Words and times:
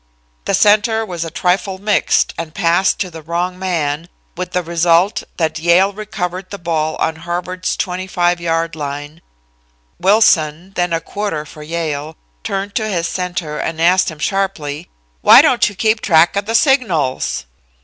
The 0.45 0.55
center 0.55 1.05
was 1.05 1.23
a 1.23 1.29
trifle 1.29 1.77
mixed 1.77 2.33
and 2.35 2.55
passed 2.55 2.97
to 3.01 3.11
the 3.11 3.21
wrong 3.21 3.59
man, 3.59 4.09
with 4.35 4.51
the 4.51 4.63
result 4.63 5.21
that 5.37 5.59
Yale 5.59 5.93
recovered 5.93 6.49
the 6.49 6.57
ball 6.57 6.95
on 6.95 7.17
Harvard's 7.17 7.77
25 7.77 8.41
yard 8.41 8.75
line. 8.75 9.21
Wilson, 9.99 10.71
then 10.75 10.91
a 10.91 11.01
quarter 11.01 11.45
for 11.45 11.61
Yale, 11.61 12.15
turned 12.43 12.73
to 12.73 12.87
his 12.89 13.07
center 13.07 13.59
and 13.59 13.79
asked 13.79 14.09
him 14.09 14.17
sharply: 14.17 14.89
"'Why 15.21 15.39
don't 15.43 15.69
you 15.69 15.75
keep 15.75 16.01
track 16.01 16.35
of 16.35 16.47
the 16.47 16.55
signals?' 16.55 17.45